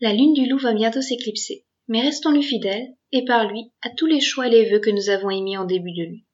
La 0.00 0.12
lune 0.12 0.32
du 0.32 0.46
loup 0.46 0.58
va 0.58 0.74
bientôt 0.74 1.02
s'éclipser, 1.02 1.66
mais 1.88 2.02
restons-lui 2.02 2.44
fidèles, 2.44 2.94
et 3.10 3.24
par 3.24 3.50
lui 3.50 3.72
à 3.82 3.90
tous 3.90 4.06
les 4.06 4.20
choix 4.20 4.46
et 4.46 4.50
les 4.50 4.70
vœux 4.70 4.78
que 4.78 4.90
nous 4.90 5.10
avons 5.10 5.30
émis 5.30 5.56
en 5.56 5.64
début 5.64 5.92
de 5.92 6.06
nuit. 6.06 6.26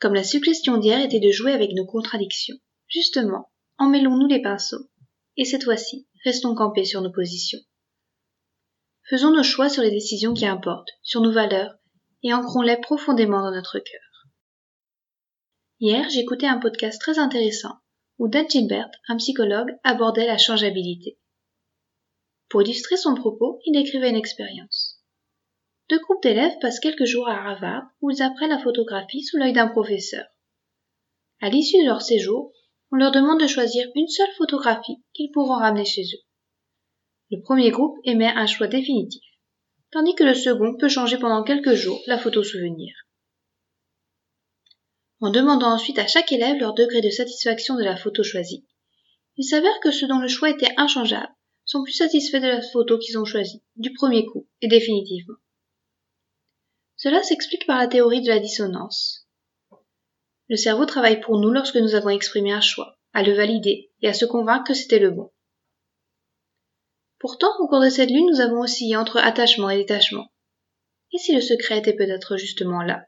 Comme 0.00 0.14
la 0.14 0.24
suggestion 0.24 0.78
d'hier 0.78 1.00
était 1.00 1.20
de 1.20 1.30
jouer 1.30 1.52
avec 1.52 1.72
nos 1.72 1.84
contradictions, 1.84 2.56
justement, 2.86 3.50
emmêlons-nous 3.76 4.28
les 4.28 4.40
pinceaux, 4.40 4.88
et 5.36 5.44
cette 5.44 5.64
fois-ci, 5.64 6.06
restons 6.24 6.54
campés 6.54 6.84
sur 6.84 7.02
nos 7.02 7.12
positions. 7.12 7.60
Faisons 9.10 9.30
nos 9.30 9.42
choix 9.42 9.68
sur 9.68 9.82
les 9.82 9.90
décisions 9.90 10.32
qui 10.34 10.46
importent, 10.46 10.92
sur 11.02 11.20
nos 11.20 11.32
valeurs, 11.32 11.74
et 12.22 12.32
ancrons-les 12.32 12.78
profondément 12.78 13.42
dans 13.42 13.52
notre 13.54 13.78
cœur. 13.78 14.26
Hier, 15.80 16.08
j'écoutais 16.10 16.46
un 16.46 16.58
podcast 16.58 17.00
très 17.00 17.18
intéressant 17.18 17.74
où 18.18 18.28
Dan 18.28 18.48
Gilbert, 18.48 18.90
un 19.08 19.16
psychologue, 19.16 19.76
abordait 19.84 20.26
la 20.26 20.38
changeabilité. 20.38 21.18
Pour 22.48 22.62
illustrer 22.62 22.96
son 22.96 23.14
propos, 23.14 23.60
il 23.66 23.72
décrivait 23.72 24.10
une 24.10 24.16
expérience. 24.16 25.02
Deux 25.90 25.98
groupes 26.00 26.22
d'élèves 26.22 26.58
passent 26.60 26.80
quelques 26.80 27.04
jours 27.04 27.28
à 27.28 27.34
Harvard 27.34 27.84
où 28.00 28.10
ils 28.10 28.22
apprennent 28.22 28.50
la 28.50 28.58
photographie 28.58 29.22
sous 29.22 29.36
l'œil 29.36 29.52
d'un 29.52 29.68
professeur. 29.68 30.24
À 31.40 31.50
l'issue 31.50 31.78
de 31.78 31.86
leur 31.86 32.02
séjour, 32.02 32.52
on 32.90 32.96
leur 32.96 33.12
demande 33.12 33.40
de 33.40 33.46
choisir 33.46 33.86
une 33.94 34.08
seule 34.08 34.32
photographie 34.36 35.02
qu'ils 35.12 35.30
pourront 35.30 35.58
ramener 35.58 35.84
chez 35.84 36.02
eux. 36.02 36.24
Le 37.30 37.42
premier 37.42 37.70
groupe 37.70 37.98
émet 38.04 38.32
un 38.34 38.46
choix 38.46 38.66
définitif, 38.66 39.22
tandis 39.92 40.14
que 40.14 40.24
le 40.24 40.34
second 40.34 40.74
peut 40.76 40.88
changer 40.88 41.18
pendant 41.18 41.44
quelques 41.44 41.74
jours 41.74 42.00
la 42.06 42.18
photo 42.18 42.42
souvenir. 42.42 42.94
En 45.20 45.30
demandant 45.30 45.72
ensuite 45.74 45.98
à 45.98 46.06
chaque 46.06 46.32
élève 46.32 46.58
leur 46.58 46.74
degré 46.74 47.00
de 47.02 47.10
satisfaction 47.10 47.76
de 47.76 47.84
la 47.84 47.96
photo 47.96 48.22
choisie, 48.22 48.66
il 49.36 49.44
s'avère 49.44 49.80
que 49.80 49.90
ceux 49.90 50.06
dont 50.06 50.20
le 50.20 50.28
choix 50.28 50.50
était 50.50 50.72
inchangeable 50.76 51.32
sont 51.68 51.82
plus 51.82 51.92
satisfaits 51.92 52.40
de 52.40 52.46
la 52.46 52.62
photo 52.62 52.98
qu'ils 52.98 53.18
ont 53.18 53.26
choisie, 53.26 53.62
du 53.76 53.92
premier 53.92 54.24
coup, 54.24 54.48
et 54.62 54.68
définitivement. 54.68 55.36
Cela 56.96 57.22
s'explique 57.22 57.66
par 57.66 57.78
la 57.78 57.86
théorie 57.86 58.22
de 58.22 58.28
la 58.28 58.38
dissonance. 58.38 59.28
Le 60.48 60.56
cerveau 60.56 60.86
travaille 60.86 61.20
pour 61.20 61.38
nous 61.38 61.50
lorsque 61.50 61.76
nous 61.76 61.94
avons 61.94 62.08
exprimé 62.08 62.52
un 62.52 62.62
choix, 62.62 62.98
à 63.12 63.22
le 63.22 63.34
valider 63.34 63.92
et 64.00 64.08
à 64.08 64.14
se 64.14 64.24
convaincre 64.24 64.64
que 64.68 64.74
c'était 64.74 64.98
le 64.98 65.10
bon. 65.10 65.30
Pourtant, 67.18 67.50
au 67.58 67.68
cours 67.68 67.82
de 67.82 67.90
cette 67.90 68.10
lune, 68.10 68.30
nous 68.30 68.40
avons 68.40 68.60
oscillé 68.60 68.96
entre 68.96 69.18
attachement 69.18 69.68
et 69.68 69.76
détachement. 69.76 70.32
Et 71.12 71.18
si 71.18 71.34
le 71.34 71.42
secret 71.42 71.78
était 71.78 71.96
peut-être 71.96 72.38
justement 72.38 72.80
là? 72.80 73.04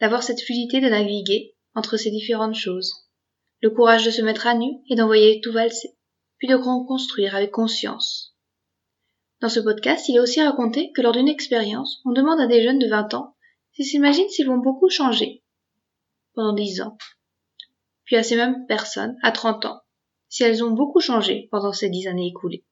D'avoir 0.00 0.22
cette 0.22 0.42
fluidité 0.42 0.80
de 0.80 0.88
naviguer 0.88 1.56
entre 1.74 1.96
ces 1.96 2.12
différentes 2.12 2.54
choses, 2.54 3.08
le 3.62 3.70
courage 3.70 4.04
de 4.04 4.12
se 4.12 4.22
mettre 4.22 4.46
à 4.46 4.54
nu 4.54 4.68
et 4.88 4.94
d'envoyer 4.94 5.40
tout 5.40 5.52
valser, 5.52 5.97
puis 6.38 6.48
de 6.48 6.54
reconstruire 6.54 7.34
avec 7.34 7.50
conscience. 7.50 8.36
Dans 9.40 9.48
ce 9.48 9.60
podcast, 9.60 10.08
il 10.08 10.16
est 10.16 10.20
aussi 10.20 10.42
raconté 10.42 10.90
que 10.92 11.02
lors 11.02 11.12
d'une 11.12 11.28
expérience, 11.28 12.00
on 12.04 12.12
demande 12.12 12.40
à 12.40 12.46
des 12.46 12.62
jeunes 12.62 12.78
de 12.78 12.88
20 12.88 13.14
ans 13.14 13.36
s'ils 13.72 13.86
s'imaginent 13.86 14.28
s'ils 14.30 14.46
vont 14.46 14.58
beaucoup 14.58 14.88
changer 14.88 15.44
pendant 16.34 16.52
10 16.52 16.80
ans. 16.80 16.96
Puis 18.04 18.16
à 18.16 18.22
ces 18.22 18.36
mêmes 18.36 18.66
personnes, 18.66 19.16
à 19.22 19.32
30 19.32 19.66
ans, 19.66 19.82
si 20.28 20.42
elles 20.42 20.64
ont 20.64 20.70
beaucoup 20.70 21.00
changé 21.00 21.48
pendant 21.50 21.72
ces 21.72 21.88
10 21.88 22.08
années 22.08 22.28
écoulées. 22.28 22.64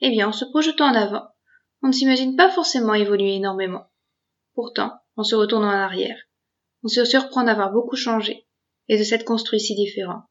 Eh 0.00 0.10
bien, 0.10 0.28
en 0.28 0.32
se 0.32 0.44
projetant 0.44 0.86
en 0.86 0.94
avant, 0.94 1.28
on 1.82 1.88
ne 1.88 1.92
s'imagine 1.92 2.36
pas 2.36 2.50
forcément 2.50 2.94
évoluer 2.94 3.36
énormément. 3.36 3.86
Pourtant, 4.54 4.92
en 5.16 5.24
se 5.24 5.34
retournant 5.34 5.68
en 5.68 5.70
arrière, 5.70 6.18
on 6.82 6.88
se 6.88 7.04
surprend 7.04 7.44
d'avoir 7.44 7.72
beaucoup 7.72 7.96
changé 7.96 8.46
et 8.88 8.98
de 8.98 9.04
s'être 9.04 9.24
construit 9.24 9.60
si 9.60 9.74
différent. 9.74 10.22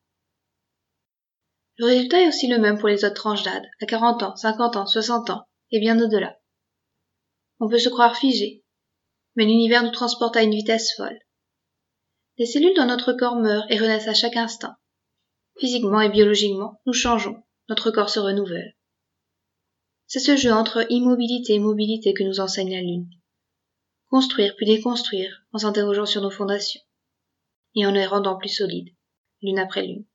Le 1.80 1.86
résultat 1.86 2.22
est 2.22 2.28
aussi 2.28 2.48
le 2.48 2.58
même 2.58 2.78
pour 2.78 2.90
les 2.90 3.06
autres 3.06 3.14
tranches 3.14 3.44
d'âge, 3.44 3.66
à 3.82 3.86
40 3.86 4.24
ans, 4.24 4.36
50 4.36 4.76
ans, 4.76 4.86
60 4.86 5.30
ans, 5.30 5.48
et 5.72 5.80
bien 5.80 5.98
au-delà. 5.98 6.38
On 7.62 7.70
peut 7.70 7.80
se 7.80 7.88
croire 7.88 8.18
figé, 8.18 8.66
mais 9.38 9.46
l'univers 9.46 9.82
nous 9.82 9.92
transporte 9.92 10.36
à 10.36 10.44
une 10.44 10.54
vitesse 10.54 10.94
folle. 10.98 11.18
Les 12.38 12.46
cellules 12.46 12.76
dans 12.76 12.86
notre 12.86 13.14
corps 13.14 13.38
meurent 13.38 13.66
et 13.70 13.80
renaissent 13.80 14.10
à 14.10 14.14
chaque 14.14 14.36
instant. 14.36 14.74
Physiquement 15.58 16.02
et 16.02 16.10
biologiquement, 16.10 16.82
nous 16.86 16.92
changeons, 16.92 17.42
notre 17.70 17.92
corps 17.92 18.10
se 18.10 18.20
renouvelle. 18.20 18.76
C'est 20.06 20.20
ce 20.20 20.36
jeu 20.36 20.52
entre 20.52 20.86
immobilité 20.92 21.54
et 21.54 21.60
mobilité 21.60 22.14
que 22.14 22.24
nous 22.24 22.42
enseigne 22.42 22.74
la 22.74 22.82
Lune. 22.82 23.10
Construire 24.10 24.54
puis 24.58 24.66
déconstruire 24.66 25.46
en 25.54 25.60
s'interrogeant 25.60 26.06
sur 26.06 26.22
nos 26.22 26.30
fondations, 26.30 26.82
et 27.76 27.86
en 27.86 27.92
les 27.92 28.06
rendant 28.06 28.38
plus 28.38 28.50
solides, 28.50 28.94
l'une 29.42 29.60
après 29.60 29.84
l'une. 29.84 30.09